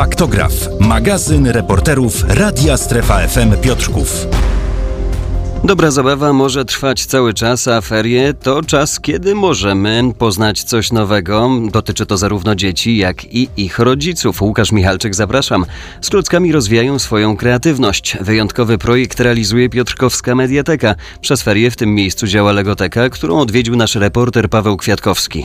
Faktograf, 0.00 0.52
magazyn 0.78 1.46
reporterów 1.46 2.24
Radia 2.28 2.76
Strefa 2.76 3.28
FM 3.28 3.56
Piotrków. 3.62 4.26
Dobra 5.64 5.90
zabawa 5.90 6.32
może 6.32 6.64
trwać 6.64 7.06
cały 7.06 7.34
czas, 7.34 7.68
a 7.68 7.80
ferie 7.80 8.34
to 8.34 8.62
czas, 8.62 9.00
kiedy 9.00 9.34
możemy 9.34 10.02
poznać 10.18 10.62
coś 10.62 10.92
nowego. 10.92 11.50
Dotyczy 11.72 12.06
to 12.06 12.16
zarówno 12.16 12.54
dzieci, 12.54 12.96
jak 12.96 13.24
i 13.24 13.48
ich 13.56 13.78
rodziców. 13.78 14.42
Łukasz 14.42 14.72
Michalczyk, 14.72 15.14
zapraszam. 15.14 15.66
Z 16.00 16.10
klockami 16.10 16.52
rozwijają 16.52 16.98
swoją 16.98 17.36
kreatywność. 17.36 18.16
Wyjątkowy 18.20 18.78
projekt 18.78 19.20
realizuje 19.20 19.68
Piotrkowska 19.68 20.34
Mediateka. 20.34 20.94
Przez 21.20 21.42
ferie 21.42 21.70
w 21.70 21.76
tym 21.76 21.94
miejscu 21.94 22.26
działa 22.26 22.52
Legoteka, 22.52 23.10
którą 23.10 23.38
odwiedził 23.38 23.76
nasz 23.76 23.94
reporter 23.94 24.50
Paweł 24.50 24.76
Kwiatkowski. 24.76 25.44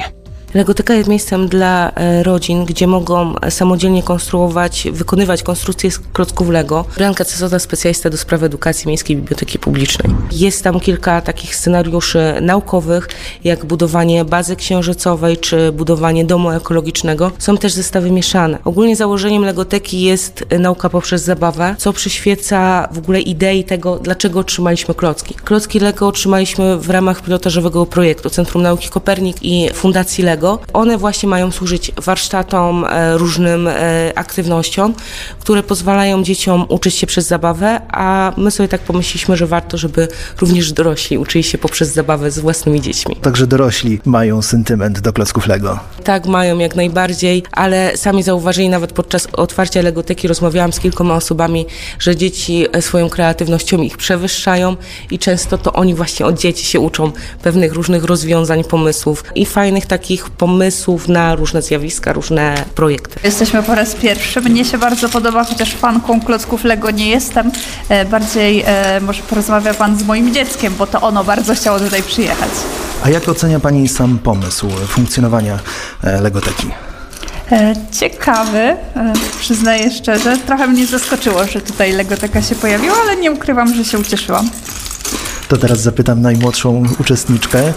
Legoteka 0.56 0.94
jest 0.94 1.10
miejscem 1.10 1.48
dla 1.48 1.92
e, 1.96 2.24
rodzin, 2.24 2.66
gdzie 2.66 2.88
mogą 2.88 3.34
samodzielnie 3.50 4.04
konstruować, 4.04 4.88
wykonywać 4.92 5.44
konstrukcje 5.44 5.92
z 5.92 6.00
klocków 6.00 6.50
Lego. 6.50 6.86
Blanka 6.98 7.26
Cesota, 7.26 7.60
specjalista 7.60 8.10
do 8.10 8.18
spraw 8.18 8.44
edukacji 8.44 8.88
Miejskiej 8.88 9.16
Biblioteki 9.16 9.60
Publicznej. 9.60 10.16
Jest 10.32 10.64
tam 10.64 10.80
kilka 10.80 11.22
takich 11.22 11.56
scenariuszy 11.56 12.34
naukowych, 12.42 13.08
jak 13.44 13.66
budowanie 13.66 14.26
bazy 14.26 14.56
księżycowej, 14.56 15.38
czy 15.38 15.72
budowanie 15.72 16.26
domu 16.26 16.50
ekologicznego. 16.50 17.32
Są 17.38 17.58
też 17.58 17.74
zestawy 17.74 18.12
mieszane. 18.12 18.60
Ogólnie 18.64 18.96
założeniem 18.96 19.46
Legoteki 19.46 20.02
jest 20.02 20.46
nauka 20.60 20.90
poprzez 20.90 21.24
zabawę, 21.24 21.76
co 21.78 21.94
przyświeca 21.94 22.90
w 22.92 22.98
ogóle 22.98 23.22
idei 23.22 23.64
tego, 23.64 24.00
dlaczego 24.00 24.40
otrzymaliśmy 24.40 24.94
klocki. 24.94 25.34
Klocki 25.34 25.80
Lego 25.80 26.08
otrzymaliśmy 26.08 26.78
w 26.78 26.90
ramach 26.90 27.22
pilotażowego 27.22 27.86
projektu 27.86 28.30
Centrum 28.30 28.64
Nauki 28.64 28.90
Kopernik 28.90 29.38
i 29.42 29.70
Fundacji 29.74 30.24
Lego 30.24 30.45
one 30.74 30.98
właśnie 30.98 31.30
mają 31.30 31.52
służyć 31.52 31.92
warsztatom, 31.98 32.86
e, 32.86 33.18
różnym 33.18 33.68
e, 33.68 34.12
aktywnościom, 34.16 34.94
które 35.40 35.64
pozwalają 35.64 36.24
dzieciom 36.24 36.66
uczyć 36.70 36.96
się 36.96 37.08
przez 37.08 37.28
zabawę, 37.28 37.82
a 37.90 38.34
my 38.38 38.52
sobie 38.52 38.70
tak 38.70 38.82
pomyśleliśmy, 38.82 39.38
że 39.38 39.48
warto, 39.48 39.78
żeby 39.78 40.08
również 40.42 40.72
dorośli 40.72 41.18
uczyli 41.18 41.44
się 41.44 41.58
poprzez 41.58 41.94
zabawę 41.94 42.32
z 42.32 42.40
własnymi 42.40 42.82
dziećmi. 42.82 43.16
Także 43.16 43.48
dorośli 43.48 44.00
mają 44.06 44.42
sentyment 44.42 45.00
do 45.00 45.14
klocków 45.14 45.48
Lego. 45.48 45.80
Tak, 46.06 46.26
mają 46.26 46.60
jak 46.60 46.76
najbardziej, 46.76 47.44
ale 47.52 47.98
sami 47.98 48.24
zauważyli 48.24 48.70
nawet 48.70 48.94
podczas 48.94 49.28
otwarcia 49.34 49.82
Legoteki, 49.82 50.28
rozmawiałam 50.28 50.74
z 50.74 50.80
kilkoma 50.80 51.16
osobami, 51.16 51.66
że 52.00 52.16
dzieci 52.16 52.66
e, 52.72 52.82
swoją 52.82 53.10
kreatywnością 53.10 53.82
ich 53.82 53.98
przewyższają 53.98 54.76
i 55.12 55.20
często 55.20 55.58
to 55.58 55.74
oni 55.74 55.96
właśnie 55.96 56.26
od 56.26 56.40
dzieci 56.40 56.66
się 56.66 56.80
uczą 56.80 57.12
pewnych 57.44 57.74
różnych 57.74 58.04
rozwiązań, 58.04 58.64
pomysłów 58.64 59.24
i 59.36 59.46
fajnych 59.46 59.86
takich 59.86 60.30
pomysłów 60.30 61.08
na 61.08 61.36
różne 61.36 61.62
zjawiska, 61.62 62.14
różne 62.14 62.66
projekty. 62.76 63.20
Jesteśmy 63.24 63.64
po 63.64 63.76
raz 63.76 63.96
pierwszy. 63.96 64.42
Mnie 64.42 64.66
się 64.66 64.78
bardzo 64.78 65.10
podoba, 65.10 65.44
chociaż 65.44 65.74
fanką 65.74 66.22
klocków 66.22 66.64
Lego 66.64 66.92
nie 66.92 67.10
jestem. 67.10 67.52
E, 67.90 68.06
bardziej 68.06 68.64
e, 68.68 69.02
może 69.02 69.24
porozmawia 69.24 69.74
Pan 69.74 70.00
z 70.00 70.04
moim 70.04 70.34
dzieckiem, 70.34 70.74
bo 70.78 70.88
to 70.88 71.02
ono 71.02 71.24
bardzo 71.24 71.56
chciało 71.56 71.80
tutaj 71.80 72.04
przyjechać. 72.04 72.52
A 73.04 73.10
jak 73.10 73.30
ocenia 73.30 73.60
Pani 73.60 73.88
sam 73.88 74.20
pomysł 74.20 74.70
funkcjonowania 74.88 75.60
e, 76.04 76.22
Legoteki? 76.22 76.72
Ciekawy, 77.92 78.76
przyznaję 79.40 79.92
szczerze. 79.92 80.38
Trochę 80.46 80.68
mnie 80.68 80.88
zaskoczyło, 80.88 81.48
że 81.48 81.62
tutaj 81.62 81.92
Legoteka 81.92 82.42
się 82.42 82.56
pojawiła, 82.56 82.96
ale 83.02 83.16
nie 83.16 83.32
ukrywam, 83.32 83.76
że 83.76 83.86
się 83.86 84.00
ucieszyłam. 84.00 84.50
To 85.48 85.58
teraz 85.58 85.80
zapytam 85.80 86.22
najmłodszą 86.22 86.84
uczestniczkę, 87.00 87.74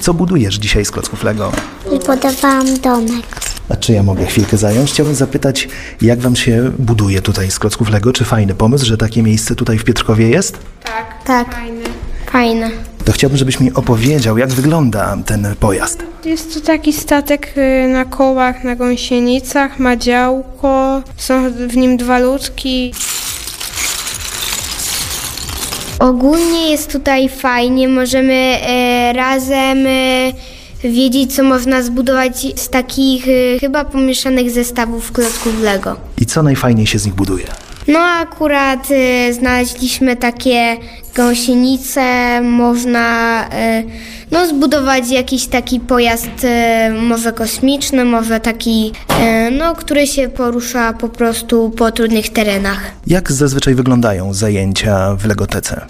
co 0.00 0.14
budujesz 0.14 0.54
dzisiaj 0.54 0.84
z 0.84 0.90
klocków 0.90 1.24
Lego? 1.24 1.52
Budowałam 1.90 2.80
domek. 2.80 3.26
A 3.68 3.76
czy 3.76 3.92
ja 3.92 4.02
mogę 4.02 4.26
chwilkę 4.26 4.56
zająć? 4.56 4.90
Chciałbym 4.90 5.14
zapytać, 5.14 5.68
jak 6.00 6.20
wam 6.20 6.36
się 6.36 6.72
buduje 6.78 7.22
tutaj 7.22 7.50
z 7.50 7.58
klocków 7.58 7.90
Lego? 7.90 8.12
Czy 8.12 8.24
fajny 8.24 8.54
pomysł, 8.54 8.86
że 8.86 8.96
takie 8.96 9.22
miejsce 9.22 9.54
tutaj 9.54 9.78
w 9.78 9.84
Pietrkowie 9.84 10.28
jest? 10.28 10.58
Tak. 10.84 11.24
Tak. 11.24 11.54
Fajne. 11.54 11.84
Fajne. 12.32 12.70
To 13.04 13.12
chciałbym, 13.12 13.38
żebyś 13.38 13.60
mi 13.60 13.72
opowiedział, 13.72 14.38
jak 14.38 14.50
wygląda 14.50 15.16
ten 15.26 15.54
pojazd. 15.60 16.02
Jest 16.24 16.54
to 16.54 16.60
taki 16.60 16.92
statek 16.92 17.54
y, 17.56 17.88
na 17.88 18.04
kołach, 18.04 18.64
na 18.64 18.76
gąsienicach, 18.76 19.78
ma 19.78 19.96
działko, 19.96 21.02
są 21.16 21.50
w 21.68 21.76
nim 21.76 21.96
dwa 21.96 22.18
ludki. 22.18 22.92
Ogólnie 25.98 26.70
jest 26.70 26.92
tutaj 26.92 27.28
fajnie, 27.28 27.88
możemy 27.88 28.32
e, 28.32 29.12
razem 29.12 29.86
e, 29.86 30.32
wiedzieć, 30.84 31.34
co 31.34 31.42
można 31.42 31.82
zbudować 31.82 32.46
z 32.56 32.68
takich 32.68 33.24
e, 33.28 33.58
chyba 33.60 33.84
pomieszanych 33.84 34.50
zestawów 34.50 35.12
klocków 35.12 35.60
Lego. 35.62 35.96
I 36.20 36.26
co 36.26 36.42
najfajniej 36.42 36.86
się 36.86 36.98
z 36.98 37.06
nich 37.06 37.14
buduje? 37.14 37.44
No 37.88 37.98
akurat 37.98 38.88
e, 38.90 39.32
znaleźliśmy 39.32 40.16
takie 40.16 40.76
gąsienice, 41.14 42.40
można 42.40 43.48
e, 43.52 43.82
no, 44.30 44.46
zbudować 44.46 45.10
jakiś 45.10 45.46
taki 45.46 45.80
pojazd 45.80 46.44
e, 46.44 46.90
może 47.02 47.32
kosmiczny, 47.32 48.04
może 48.04 48.40
taki, 48.40 48.92
e, 49.20 49.50
no, 49.50 49.74
który 49.74 50.06
się 50.06 50.28
porusza 50.28 50.92
po 50.92 51.08
prostu 51.08 51.70
po 51.70 51.92
trudnych 51.92 52.28
terenach. 52.28 52.90
Jak 53.06 53.32
zazwyczaj 53.32 53.74
wyglądają 53.74 54.34
zajęcia 54.34 55.16
w 55.16 55.26
Legotece? 55.26 55.86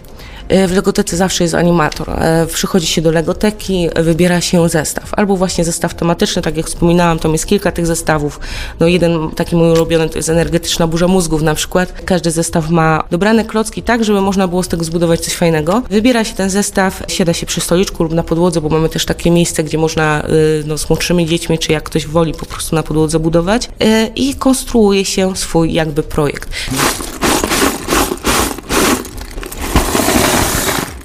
E, 0.52 0.68
w 0.68 0.72
Legotece 0.72 1.16
zawsze 1.16 1.44
jest 1.44 1.54
animator. 1.54 2.10
E, 2.10 2.46
przychodzi 2.46 2.86
się 2.86 3.02
do 3.02 3.10
Legoteki, 3.10 3.88
wybiera 3.96 4.40
się 4.40 4.68
zestaw. 4.68 5.14
Albo 5.14 5.36
właśnie 5.36 5.64
zestaw 5.64 5.94
tematyczny, 5.94 6.42
tak 6.42 6.56
jak 6.56 6.66
wspominałam, 6.66 7.18
tam 7.18 7.32
jest 7.32 7.46
kilka 7.46 7.72
tych 7.72 7.86
zestawów. 7.86 8.40
No 8.80 8.86
jeden 8.86 9.30
taki 9.30 9.56
mój 9.56 9.70
ulubiony 9.70 10.08
to 10.08 10.18
jest 10.18 10.28
energetyczna 10.28 10.86
burza 10.86 11.08
mózgów 11.08 11.42
na 11.42 11.54
przykład. 11.54 11.92
Każdy 12.04 12.30
zestaw 12.30 12.70
ma 12.70 13.04
dobrane 13.10 13.44
klocki 13.44 13.82
tak, 13.82 14.04
żeby 14.04 14.20
można 14.20 14.48
było 14.48 14.62
z 14.62 14.68
tego 14.68 14.84
zbudować 14.84 15.20
coś 15.20 15.34
fajnego. 15.34 15.82
Wybiera 15.91 16.24
się 16.24 16.34
ten 16.34 16.50
zestaw, 16.50 17.02
siada 17.08 17.32
się 17.32 17.46
przy 17.46 17.60
stoliczku 17.60 18.02
lub 18.02 18.12
na 18.12 18.22
podłodze, 18.22 18.60
bo 18.60 18.68
mamy 18.68 18.88
też 18.88 19.04
takie 19.04 19.30
miejsce, 19.30 19.64
gdzie 19.64 19.78
można 19.78 20.22
y, 20.28 20.64
no, 20.66 20.78
z 20.78 20.88
młodszymi 20.88 21.26
dziećmi, 21.26 21.58
czy 21.58 21.72
jak 21.72 21.82
ktoś 21.82 22.06
woli 22.06 22.34
po 22.34 22.46
prostu 22.46 22.76
na 22.76 22.82
podłodze 22.82 23.18
budować 23.18 23.66
y, 23.66 24.06
i 24.16 24.34
konstruuje 24.34 25.04
się 25.04 25.36
swój 25.36 25.72
jakby 25.72 26.02
projekt. 26.02 26.48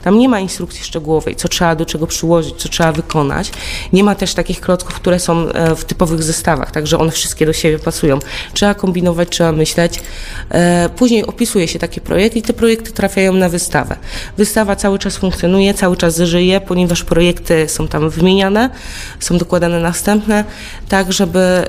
Tam 0.08 0.20
nie 0.20 0.30
ma 0.30 0.40
instrukcji 0.40 0.84
szczegółowej, 0.84 1.36
co 1.36 1.48
trzeba 1.48 1.76
do 1.76 1.86
czego 1.86 2.08
przyłożyć, 2.08 2.56
co 2.56 2.70
trzeba 2.70 2.92
wykonać. 2.92 3.52
Nie 3.94 4.04
ma 4.04 4.16
też 4.16 4.34
takich 4.34 4.62
klocków, 4.62 4.96
które 4.96 5.20
są 5.20 5.50
e, 5.50 5.76
w 5.76 5.86
typowych 5.86 6.24
zestawach, 6.24 6.72
także 6.72 7.00
one 7.00 7.12
wszystkie 7.12 7.46
do 7.46 7.54
siebie 7.54 7.80
pasują. 7.80 8.20
Trzeba 8.54 8.74
kombinować, 8.74 9.30
trzeba 9.30 9.52
myśleć. 9.52 10.00
E, 10.50 10.90
później 10.96 11.26
opisuje 11.26 11.68
się 11.68 11.80
taki 11.80 12.02
projekt 12.02 12.36
i 12.36 12.42
te 12.42 12.54
projekty 12.54 12.92
trafiają 12.92 13.34
na 13.34 13.50
wystawę. 13.50 13.98
Wystawa 14.38 14.76
cały 14.76 15.00
czas 15.00 15.18
funkcjonuje, 15.18 15.74
cały 15.74 15.98
czas 15.98 16.18
żyje, 16.18 16.62
ponieważ 16.62 17.04
projekty 17.04 17.70
są 17.70 17.88
tam 17.88 18.10
wymieniane, 18.10 18.70
są 19.20 19.38
dokładane 19.38 19.80
następne, 19.80 20.44
tak 20.90 21.14
żeby 21.14 21.40
e, 21.40 21.68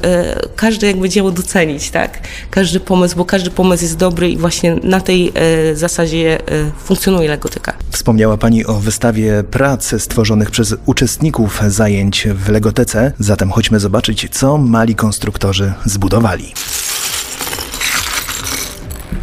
każde 0.56 0.87
jakby 0.87 1.09
dzieło 1.09 1.31
docenić, 1.31 1.91
tak? 1.91 2.19
Każdy 2.50 2.81
pomysł, 2.81 3.16
bo 3.16 3.25
każdy 3.25 3.50
pomysł 3.50 3.82
jest 3.82 3.97
dobry 3.97 4.31
i 4.31 4.37
właśnie 4.37 4.76
na 4.82 5.00
tej 5.00 5.32
zasadzie 5.75 6.38
funkcjonuje 6.84 7.28
Legotyka. 7.28 7.88
Wspomniał 7.99 8.19
Wspomniała 8.29 8.37
Pani 8.37 8.67
o 8.67 8.75
wystawie 8.75 9.45
prac 9.51 9.95
stworzonych 10.03 10.51
przez 10.51 10.77
uczestników 10.87 11.61
zajęć 11.69 12.29
w 12.35 12.49
Legotece, 12.49 13.13
zatem 13.19 13.51
chodźmy 13.51 13.81
zobaczyć, 13.81 14.29
co 14.31 14.59
mali 14.59 14.95
konstruktorzy 14.95 15.73
zbudowali. 15.85 16.53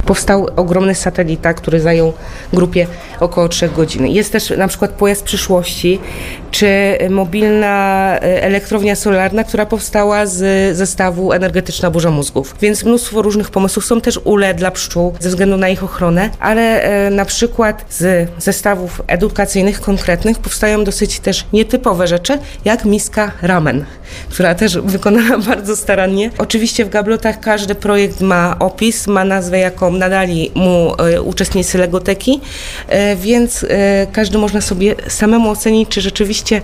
Powstał 0.06 0.48
ogromny 0.56 0.96
satelita, 0.96 1.54
który 1.54 1.80
zajął 1.80 2.14
grupie 2.54 2.88
około 3.20 3.48
3 3.48 3.70
godzin. 3.70 4.08
Jest 4.08 4.32
też 4.32 4.50
na 4.58 4.68
przykład 4.68 4.92
pojazd 4.92 5.24
przyszłości, 5.24 6.00
czy 6.52 6.98
mobilna 7.10 8.16
e, 8.16 8.44
elektrownia 8.44 8.96
solarna, 8.96 9.44
która 9.44 9.66
powstała 9.66 10.26
z 10.26 10.78
zestawu 10.78 11.34
energetyczna 11.34 11.92
burza 11.92 12.12
mózgów. 12.12 12.56
Więc 12.62 12.84
mnóstwo 12.84 13.22
różnych 13.22 13.50
pomysłów. 13.50 13.86
Są 13.86 14.02
też 14.02 14.20
ule 14.24 14.54
dla 14.54 14.72
pszczół 14.72 15.14
ze 15.20 15.30
względu 15.30 15.58
na 15.58 15.70
ich 15.70 15.84
ochronę, 15.84 16.30
ale 16.40 16.82
e, 16.82 17.10
na 17.10 17.26
przykład 17.26 17.86
z 17.90 18.30
zestawów 18.38 19.02
edukacyjnych 19.08 19.82
konkretnych 19.82 20.40
powstają 20.40 20.84
dosyć 20.84 21.20
też 21.20 21.46
nietypowe 21.54 22.08
rzeczy, 22.08 22.40
jak 22.66 22.86
miska 22.86 23.32
ramen, 23.42 23.86
która 24.30 24.56
też 24.56 24.78
wykonana 24.78 25.38
bardzo 25.50 25.76
starannie. 25.76 26.32
Oczywiście 26.38 26.86
w 26.86 26.90
gablotach 26.90 27.40
każdy 27.40 27.76
projekt 27.76 28.22
ma 28.22 28.56
opis, 28.60 29.08
ma 29.08 29.24
nazwę, 29.24 29.60
jaką 29.60 29.95
nadali 29.96 30.52
mu 30.56 30.94
e, 30.98 31.22
uczestnicy 31.22 31.78
Legoteki, 31.78 32.42
więc 33.16 33.66
każdy 34.12 34.38
można 34.38 34.62
sobie 34.62 34.96
samemu 35.08 35.50
ocenić, 35.50 35.90
czy 35.90 36.02
rzeczywiście 36.02 36.62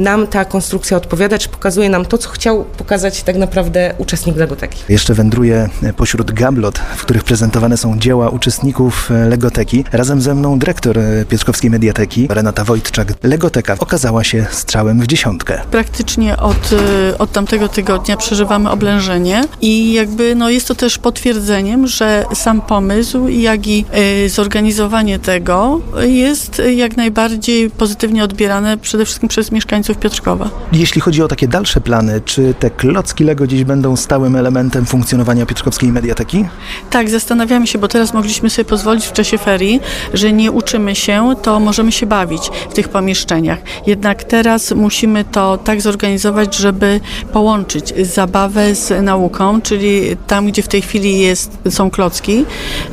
nam 0.00 0.26
ta 0.26 0.44
konstrukcja 0.44 0.96
odpowiada, 0.96 1.38
czy 1.38 1.48
pokazuje 1.48 1.88
nam 1.88 2.04
to, 2.04 2.18
co 2.18 2.28
chciał 2.28 2.64
pokazać 2.64 3.22
tak 3.22 3.36
naprawdę 3.36 3.94
uczestnik 3.98 4.36
Legoteki. 4.36 4.78
Jeszcze 4.88 5.14
wędruję 5.14 5.68
pośród 5.96 6.32
gablot, 6.32 6.78
w 6.96 7.02
których 7.02 7.24
prezentowane 7.24 7.76
są 7.76 7.98
dzieła 7.98 8.28
uczestników 8.28 9.10
Legoteki. 9.28 9.84
Razem 9.92 10.20
ze 10.20 10.34
mną 10.34 10.58
dyrektor 10.58 10.98
Piotrkowskiej 11.28 11.70
Mediateki, 11.70 12.26
Renata 12.30 12.64
Wojtczak. 12.64 13.12
Legoteka 13.22 13.76
okazała 13.78 14.24
się 14.24 14.46
strzałem 14.50 15.00
w 15.00 15.06
dziesiątkę. 15.06 15.60
Praktycznie 15.70 16.36
od, 16.36 16.72
y, 16.72 17.18
od 17.18 17.32
tamtego 17.32 17.68
tygodnia 17.68 18.16
przeżywamy 18.16 18.70
oblężenie 18.70 19.44
i 19.60 19.92
jakby 19.92 20.34
no 20.34 20.50
jest 20.50 20.68
to 20.68 20.74
też 20.74 20.98
potwierdzeniem, 20.98 21.86
że 21.86 22.24
sam 22.34 22.60
pomysł, 22.60 23.28
jak 23.28 23.66
i 23.66 23.84
y, 24.24 24.28
zorganizowanie 24.28 25.18
tego 25.18 25.80
jest 26.00 26.62
jak 26.76 26.96
najbardziej 26.96 27.70
pozytywnie 27.70 28.24
odbierane 28.24 28.78
przede 28.78 29.04
wszystkim 29.04 29.28
przez 29.28 29.52
mieszkańców 29.52 29.89
Piotrkowa. 29.98 30.50
Jeśli 30.72 31.00
chodzi 31.00 31.22
o 31.22 31.28
takie 31.28 31.48
dalsze 31.48 31.80
plany, 31.80 32.20
czy 32.24 32.54
te 32.58 32.70
klocki 32.70 33.24
Lego 33.24 33.46
dziś 33.46 33.64
będą 33.64 33.96
stałym 33.96 34.36
elementem 34.36 34.86
funkcjonowania 34.86 35.46
Piotrkowskiej 35.46 35.92
Mediateki? 35.92 36.44
Tak, 36.90 37.10
zastanawiamy 37.10 37.66
się, 37.66 37.78
bo 37.78 37.88
teraz 37.88 38.14
mogliśmy 38.14 38.50
sobie 38.50 38.64
pozwolić 38.64 39.06
w 39.06 39.12
czasie 39.12 39.38
ferii, 39.38 39.80
że 40.14 40.32
nie 40.32 40.52
uczymy 40.52 40.94
się, 40.94 41.34
to 41.42 41.60
możemy 41.60 41.92
się 41.92 42.06
bawić 42.06 42.50
w 42.70 42.74
tych 42.74 42.88
pomieszczeniach. 42.88 43.58
Jednak 43.86 44.24
teraz 44.24 44.70
musimy 44.70 45.24
to 45.24 45.58
tak 45.58 45.80
zorganizować, 45.80 46.56
żeby 46.56 47.00
połączyć 47.32 47.92
zabawę 48.06 48.74
z 48.74 49.04
nauką, 49.04 49.60
czyli 49.60 50.16
tam, 50.26 50.46
gdzie 50.46 50.62
w 50.62 50.68
tej 50.68 50.82
chwili 50.82 51.18
jest, 51.18 51.58
są 51.70 51.90
klocki, 51.90 52.44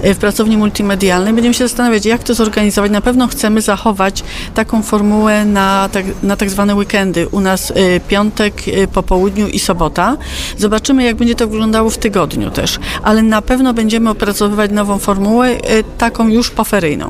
w 0.04 0.18
pracowni 0.18 0.58
multimedialnej. 0.58 1.34
Będziemy 1.34 1.54
się 1.54 1.68
zastanawiać, 1.68 2.06
jak 2.06 2.24
to 2.24 2.34
zorganizować. 2.34 2.92
Na 2.92 3.02
pewno 3.02 3.28
chcemy 3.28 3.62
zachować 3.62 4.24
taką 4.54 4.84
formułę 4.84 5.46
na 5.46 5.90
tak, 5.92 6.06
na 6.24 6.36
tak 6.36 6.50
zwane 6.50 6.76
weekendy. 6.88 7.28
U 7.28 7.40
nas 7.40 7.72
y, 7.72 8.02
piątek 8.08 8.68
y, 8.68 8.88
po 8.88 9.04
południu 9.04 9.48
i 9.48 9.60
sobota. 9.60 10.18
Zobaczymy, 10.58 11.04
jak 11.04 11.16
będzie 11.16 11.36
to 11.36 11.48
wyglądało 11.48 11.90
w 11.90 11.98
tygodniu 11.98 12.52
też. 12.52 12.80
Ale 13.04 13.24
na 13.24 13.42
pewno 13.42 13.74
będziemy 13.74 14.10
opracowywać 14.10 14.72
nową 14.72 14.98
formułę, 14.98 15.50
y, 15.50 15.84
taką 15.98 16.28
już 16.28 16.50
poferyjną. 16.50 17.10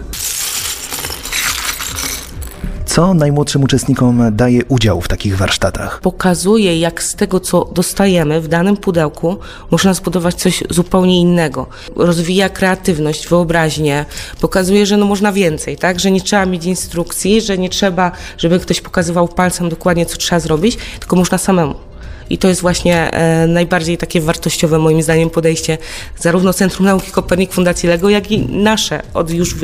Co 2.98 3.14
najmłodszym 3.14 3.64
uczestnikom 3.64 4.36
daje 4.36 4.66
udział 4.66 5.02
w 5.02 5.08
takich 5.08 5.38
warsztatach? 5.38 6.00
Pokazuje, 6.02 6.80
jak 6.80 7.04
z 7.04 7.16
tego, 7.16 7.40
co 7.40 7.66
dostajemy 7.66 8.42
w 8.42 8.48
danym 8.48 8.78
pudełku, 8.78 9.38
można 9.72 9.94
zbudować 9.94 10.36
coś 10.36 10.64
zupełnie 10.70 11.22
innego. 11.22 11.68
Rozwija 11.96 12.50
kreatywność, 12.50 13.28
wyobraźnię, 13.28 14.06
pokazuje, 14.42 14.86
że 14.86 14.98
no 14.98 15.06
można 15.06 15.32
więcej, 15.32 15.78
tak? 15.78 16.00
Że 16.00 16.12
nie 16.12 16.22
trzeba 16.22 16.46
mieć 16.46 16.66
instrukcji, 16.66 17.42
że 17.42 17.58
nie 17.58 17.70
trzeba, 17.70 18.12
żeby 18.38 18.60
ktoś 18.60 18.82
pokazywał 18.82 19.28
palcem 19.28 19.70
dokładnie, 19.70 20.06
co 20.06 20.18
trzeba 20.18 20.40
zrobić, 20.40 20.78
tylko 21.00 21.16
można 21.16 21.38
samemu. 21.38 21.87
I 22.30 22.38
to 22.38 22.48
jest 22.48 22.62
właśnie 22.62 23.12
e, 23.12 23.48
najbardziej 23.48 23.98
takie 23.98 24.22
wartościowe 24.22 24.80
moim 24.80 25.02
zdaniem 25.04 25.30
podejście 25.30 25.78
zarówno 26.20 26.54
Centrum 26.54 26.86
Nauki 26.86 27.12
Kopernik 27.12 27.54
Fundacji 27.54 27.90
LEGO, 27.90 28.10
jak 28.10 28.32
i 28.32 28.40
nasze 28.40 29.02
od 29.14 29.32
już 29.32 29.54
e, 29.54 29.58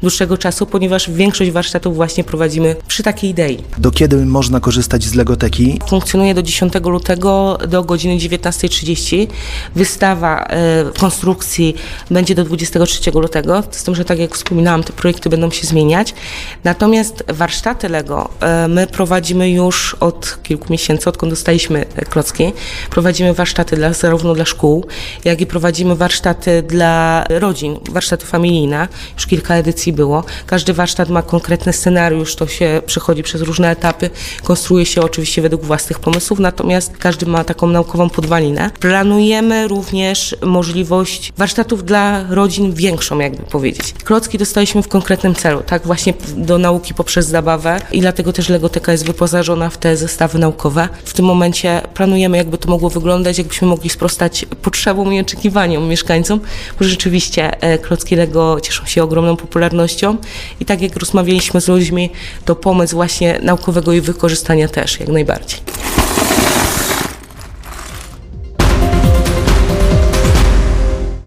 dłuższego 0.00 0.38
czasu, 0.38 0.66
ponieważ 0.66 1.10
większość 1.10 1.50
warsztatów 1.50 1.96
właśnie 1.96 2.24
prowadzimy 2.24 2.76
przy 2.88 3.02
takiej 3.02 3.30
idei. 3.30 3.58
Do 3.78 3.90
kiedy 3.90 4.26
można 4.26 4.60
korzystać 4.60 5.04
z 5.04 5.14
Legoteki? 5.14 5.80
Funkcjonuje 5.88 6.34
do 6.34 6.42
10 6.42 6.72
lutego 6.84 7.58
do 7.68 7.84
godziny 7.84 8.16
19.30. 8.16 9.26
Wystawa 9.74 10.44
e, 10.44 10.84
konstrukcji 11.00 11.74
będzie 12.10 12.34
do 12.34 12.44
23 12.44 13.10
lutego, 13.10 13.62
z 13.70 13.84
tym, 13.84 13.94
że 13.94 14.04
tak 14.04 14.18
jak 14.18 14.34
wspominałam, 14.34 14.82
te 14.82 14.92
projekty 14.92 15.28
będą 15.28 15.50
się 15.50 15.66
zmieniać. 15.66 16.14
Natomiast 16.64 17.24
warsztaty 17.28 17.88
LEGO 17.88 18.28
my 18.68 18.86
prowadzimy 18.86 19.50
już 19.50 19.94
od 20.00 20.38
kilku 20.42 20.72
miesięcy, 20.72 21.08
odkąd 21.08 21.32
dostaliśmy 21.32 21.83
klocki. 22.10 22.52
Prowadzimy 22.90 23.34
warsztaty 23.34 23.76
dla, 23.76 23.92
zarówno 23.92 24.34
dla 24.34 24.44
szkół, 24.44 24.84
jak 25.24 25.40
i 25.40 25.46
prowadzimy 25.46 25.96
warsztaty 25.96 26.62
dla 26.62 27.24
rodzin, 27.28 27.76
warsztaty 27.90 28.26
familijne. 28.26 28.88
Już 29.14 29.26
kilka 29.26 29.54
edycji 29.54 29.92
było. 29.92 30.24
Każdy 30.46 30.72
warsztat 30.72 31.08
ma 31.08 31.22
konkretny 31.22 31.72
scenariusz, 31.72 32.36
to 32.36 32.46
się 32.46 32.82
przechodzi 32.86 33.22
przez 33.22 33.42
różne 33.42 33.70
etapy, 33.70 34.10
konstruuje 34.42 34.86
się 34.86 35.02
oczywiście 35.02 35.42
według 35.42 35.64
własnych 35.64 35.98
pomysłów, 35.98 36.38
natomiast 36.38 36.96
każdy 36.98 37.26
ma 37.26 37.44
taką 37.44 37.66
naukową 37.66 38.10
podwalinę. 38.10 38.70
Planujemy 38.80 39.68
również 39.68 40.36
możliwość 40.42 41.32
warsztatów 41.36 41.84
dla 41.84 42.24
rodzin 42.30 42.74
większą, 42.74 43.18
jakby 43.18 43.42
powiedzieć. 43.42 43.94
Klocki 44.04 44.38
dostaliśmy 44.38 44.82
w 44.82 44.88
konkretnym 44.88 45.34
celu, 45.34 45.62
tak 45.66 45.86
właśnie 45.86 46.14
do 46.36 46.58
nauki 46.58 46.94
poprzez 46.94 47.26
zabawę 47.26 47.80
i 47.92 48.00
dlatego 48.00 48.32
też 48.32 48.48
Legoteka 48.48 48.92
jest 48.92 49.06
wyposażona 49.06 49.70
w 49.70 49.78
te 49.78 49.96
zestawy 49.96 50.38
naukowe. 50.38 50.88
W 51.04 51.12
tym 51.12 51.24
momencie 51.24 51.73
planujemy, 51.94 52.36
jakby 52.36 52.58
to 52.58 52.70
mogło 52.70 52.90
wyglądać, 52.90 53.38
jakbyśmy 53.38 53.68
mogli 53.68 53.90
sprostać 53.90 54.46
potrzebom 54.62 55.12
i 55.12 55.20
oczekiwaniom 55.20 55.88
mieszkańcom, 55.88 56.40
bo 56.78 56.84
rzeczywiście 56.84 57.60
e, 57.60 57.78
klocki 57.78 58.16
Lego 58.16 58.60
cieszą 58.60 58.86
się 58.86 59.02
ogromną 59.02 59.36
popularnością 59.36 60.16
i 60.60 60.64
tak 60.64 60.82
jak 60.82 60.96
rozmawialiśmy 60.96 61.60
z 61.60 61.68
ludźmi, 61.68 62.10
to 62.44 62.56
pomysł 62.56 62.96
właśnie 62.96 63.38
naukowego 63.42 63.92
i 63.92 64.00
wykorzystania 64.00 64.68
też 64.68 65.00
jak 65.00 65.08
najbardziej. 65.08 65.93